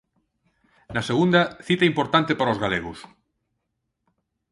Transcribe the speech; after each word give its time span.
Na 0.93 1.01
Segunda, 1.09 1.41
cita 1.67 1.89
importantes 1.91 2.37
para 2.39 2.53
os 2.53 2.61
galegos. 2.63 2.99